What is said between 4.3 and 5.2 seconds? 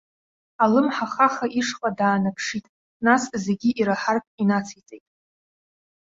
инациҵеит.